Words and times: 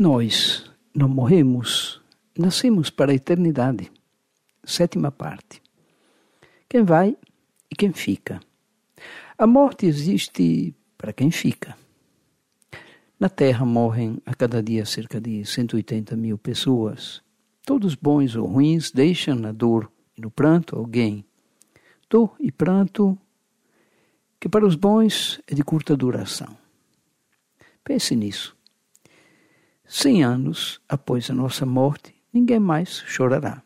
Nós 0.00 0.64
não 0.94 1.10
morremos, 1.10 2.00
nascemos 2.34 2.88
para 2.88 3.12
a 3.12 3.14
eternidade. 3.14 3.92
Sétima 4.64 5.12
parte. 5.12 5.60
Quem 6.66 6.82
vai 6.82 7.14
e 7.70 7.76
quem 7.76 7.92
fica. 7.92 8.40
A 9.36 9.46
morte 9.46 9.84
existe 9.84 10.74
para 10.96 11.12
quem 11.12 11.30
fica. 11.30 11.76
Na 13.20 13.28
Terra 13.28 13.66
morrem 13.66 14.16
a 14.24 14.34
cada 14.34 14.62
dia 14.62 14.86
cerca 14.86 15.20
de 15.20 15.44
180 15.44 16.16
mil 16.16 16.38
pessoas. 16.38 17.22
Todos 17.66 17.94
bons 17.94 18.34
ou 18.36 18.46
ruins 18.46 18.90
deixam 18.90 19.34
na 19.34 19.52
dor 19.52 19.92
e 20.16 20.22
no 20.22 20.30
pranto 20.30 20.76
alguém. 20.76 21.26
Dor 22.08 22.34
e 22.40 22.50
pranto 22.50 23.18
que 24.40 24.48
para 24.48 24.64
os 24.64 24.76
bons 24.76 25.42
é 25.46 25.54
de 25.54 25.62
curta 25.62 25.94
duração. 25.94 26.56
Pense 27.84 28.16
nisso. 28.16 28.58
Cem 29.92 30.22
anos 30.22 30.80
após 30.88 31.28
a 31.30 31.34
nossa 31.34 31.66
morte, 31.66 32.14
ninguém 32.32 32.60
mais 32.60 33.02
chorará. 33.08 33.60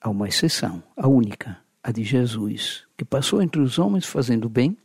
Há 0.00 0.08
uma 0.08 0.28
exceção, 0.28 0.80
a 0.96 1.08
única, 1.08 1.58
a 1.82 1.90
de 1.90 2.04
Jesus, 2.04 2.84
que 2.96 3.04
passou 3.04 3.42
entre 3.42 3.60
os 3.60 3.80
homens 3.80 4.06
fazendo 4.06 4.48
bem 4.48 4.76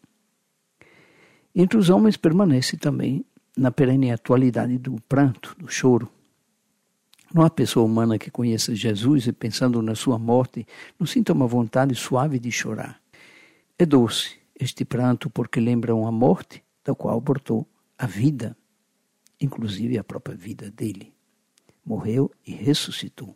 entre 1.59 1.77
os 1.77 1.90
homens 1.90 2.17
permanece 2.17 2.77
também 2.77 3.23
na 3.58 3.72
perene 3.72 4.12
atualidade 4.12 4.77
do 4.77 4.95
pranto, 5.09 5.55
do 5.59 5.67
choro. 5.67 6.08
Não 7.34 7.44
há 7.44 7.50
pessoa 7.50 7.86
humana 7.86 8.17
que 8.17 8.31
conheça 8.31 8.75
Jesus 8.75 9.28
e, 9.28 9.34
pensando 9.34 9.81
na 9.81 9.95
sua 9.95 10.17
morte, 10.20 10.67
não 11.00 11.05
sinta 11.08 11.34
uma 11.34 11.48
vontade 11.48 11.94
suave 11.95 12.39
de 12.39 12.52
chorar. 12.52 13.00
É 13.78 13.86
doce 13.86 14.38
este 14.59 14.86
pranto 14.86 15.30
porque 15.30 15.59
lembra 15.59 15.95
uma 15.95 16.12
morte 16.12 16.64
da 16.84 16.95
qual 16.95 17.20
brotou 17.20 17.67
a 17.98 18.05
vida, 18.05 18.55
inclusive 19.40 19.98
a 19.98 20.04
própria 20.04 20.36
vida 20.36 20.70
dele. 20.72 21.14
Morreu 21.86 22.32
e 22.45 22.52
ressuscitou. 22.52 23.36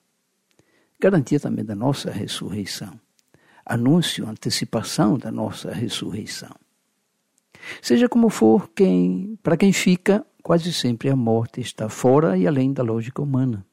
Garantia 1.00 1.40
também 1.40 1.66
da 1.66 1.76
nossa 1.76 2.12
ressurreição. 2.12 3.00
Anúncio, 3.66 4.28
antecipação 4.28 5.18
da 5.18 5.32
nossa 5.32 5.72
ressurreição. 5.72 6.56
Seja 7.82 8.10
como 8.10 8.30
for, 8.30 8.70
quem, 8.70 9.38
para 9.42 9.58
quem 9.58 9.72
fica, 9.72 10.26
quase 10.42 10.74
sempre 10.74 11.10
a 11.10 11.16
morte 11.16 11.62
está 11.62 11.88
fora 11.88 12.38
e 12.38 12.48
além 12.48 12.74
da 12.74 12.84
lógica 12.84 13.22
humana. 13.22 13.66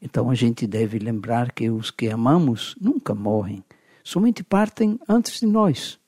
Então 0.00 0.30
a 0.30 0.34
gente 0.34 0.66
deve 0.66 0.98
lembrar 0.98 1.52
que 1.52 1.70
os 1.70 1.90
que 1.90 2.08
amamos 2.08 2.76
nunca 2.80 3.14
morrem, 3.14 3.64
somente 4.02 4.42
partem 4.42 4.98
antes 5.08 5.40
de 5.40 5.46
nós. 5.46 5.98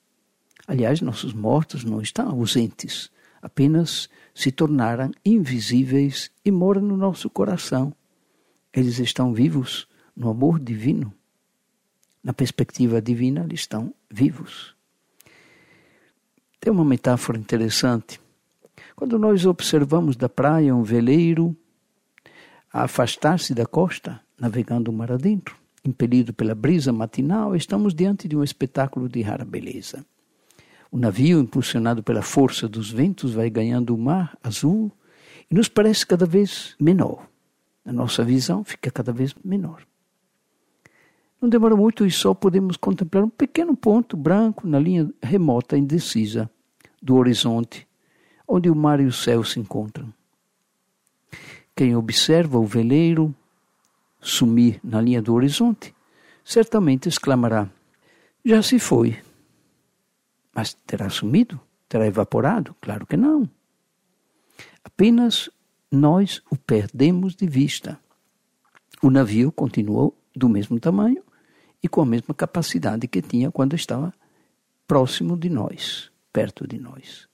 Aliás, 0.67 1.01
nossos 1.01 1.33
mortos 1.33 1.85
não 1.85 2.01
estão 2.01 2.29
ausentes, 2.31 3.11
apenas 3.45 4.09
se 4.35 4.51
tornaram 4.51 5.11
invisíveis 5.23 6.31
e 6.43 6.51
moram 6.51 6.81
no 6.81 6.97
nosso 6.97 7.29
coração. 7.29 7.95
Eles 8.73 8.99
estão 8.99 9.35
vivos 9.35 9.87
no 10.17 10.31
amor 10.31 10.59
divino. 10.59 11.13
Na 12.23 12.33
perspectiva 12.33 13.03
divina, 13.03 13.45
eles 13.45 13.61
estão 13.61 13.93
vivos. 14.11 14.75
Tem 16.59 16.73
uma 16.73 16.87
metáfora 16.87 17.39
interessante. 17.39 18.19
Quando 18.97 19.19
nós 19.19 19.45
observamos 19.45 20.17
da 20.17 20.29
praia 20.29 20.75
um 20.75 20.83
veleiro 20.83 21.55
a 22.73 22.85
afastar-se 22.85 23.55
da 23.55 23.67
costa, 23.67 24.23
navegando 24.41 24.91
o 24.91 24.95
mar 24.95 25.13
adentro, 25.13 25.55
impelido 25.85 26.33
pela 26.33 26.55
brisa 26.55 26.95
matinal, 26.95 27.55
estamos 27.55 27.95
diante 27.95 28.27
de 28.27 28.35
um 28.35 28.43
espetáculo 28.43 29.07
de 29.07 29.21
rara 29.21 29.45
beleza. 29.45 30.05
O 30.95 30.97
navio, 30.97 31.41
impulsionado 31.41 32.05
pela 32.05 32.23
força 32.23 32.69
dos 32.69 32.89
ventos, 32.89 33.35
vai 33.35 33.51
ganhando 33.51 33.93
o 33.93 33.99
mar 33.99 34.39
azul 34.41 34.93
e 35.51 35.53
nos 35.53 35.69
parece 35.69 36.07
cada 36.07 36.25
vez 36.25 36.77
menor. 36.79 37.27
A 37.85 37.93
nossa 37.93 38.23
visão 38.23 38.63
fica 38.63 38.93
cada 38.93 39.13
vez 39.13 39.35
menor. 39.45 39.85
Não 41.43 41.49
demora 41.49 41.75
muito 41.75 42.07
e 42.07 42.13
só 42.13 42.33
podemos 42.33 42.77
contemplar 42.77 43.25
um 43.25 43.29
pequeno 43.29 43.77
ponto 43.77 44.17
branco 44.17 44.69
na 44.69 44.79
linha 44.79 45.13
remota 45.21 45.77
indecisa 45.77 46.49
do 47.03 47.17
horizonte, 47.17 47.89
onde 48.47 48.71
o 48.71 48.77
mar 48.77 49.01
e 49.01 49.07
o 49.07 49.13
céu 49.13 49.43
se 49.43 49.59
encontram. 49.59 50.15
Quem 51.75 51.97
observa 51.97 52.57
o 52.57 52.65
veleiro 52.65 53.35
sumir 54.21 54.79
na 54.85 55.01
linha 55.01 55.21
do 55.21 55.35
horizonte, 55.35 55.93
certamente 56.45 57.09
exclamará: 57.09 57.69
Já 58.45 58.63
se 58.63 58.79
foi. 58.79 59.24
Mas 60.55 60.75
terá 60.87 61.11
sumido? 61.11 61.61
Terá 61.89 62.07
evaporado? 62.07 62.75
Claro 62.81 63.07
que 63.07 63.17
não. 63.17 63.49
Apenas 64.83 65.51
nós 65.91 66.43
o 66.51 66.57
perdemos 66.57 67.35
de 67.35 67.47
vista. 67.47 67.99
O 69.03 69.11
navio 69.11 69.51
continuou 69.51 70.17
do 70.35 70.49
mesmo 70.49 70.79
tamanho 70.79 71.23
e 71.83 71.89
com 71.89 72.01
a 72.01 72.07
mesma 72.07 72.35
capacidade 72.35 73.07
que 73.09 73.21
tinha 73.21 73.51
quando 73.51 73.75
estava 73.75 74.15
próximo 74.87 75.37
de 75.37 75.49
nós 75.49 76.11
perto 76.35 76.67
de 76.67 76.81
nós. 76.81 77.29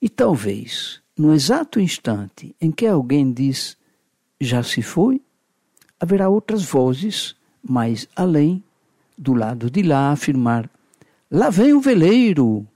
E 0.00 0.08
talvez, 0.08 1.02
no 1.18 1.34
exato 1.34 1.80
instante 1.80 2.54
em 2.60 2.70
que 2.70 2.86
alguém 2.86 3.32
diz 3.32 3.76
já 4.40 4.62
se 4.62 4.80
foi, 4.80 5.20
haverá 5.98 6.28
outras 6.28 6.62
vozes 6.62 7.34
mais 7.60 8.08
além, 8.14 8.62
do 9.18 9.34
lado 9.34 9.68
de 9.68 9.82
lá, 9.82 10.12
afirmar: 10.12 10.70
lá 11.30 11.50
vem 11.50 11.72
o 11.72 11.80
veleiro. 11.80 12.66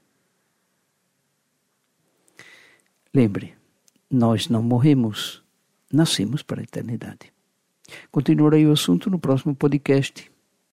Lembre, 3.12 3.54
nós 4.10 4.48
não 4.48 4.62
morremos, 4.62 5.42
nascemos 5.92 6.42
para 6.42 6.60
a 6.60 6.64
eternidade. 6.64 7.32
Continuarei 8.10 8.66
o 8.66 8.72
assunto 8.72 9.10
no 9.10 9.18
próximo 9.18 9.54
podcast. 9.54 10.30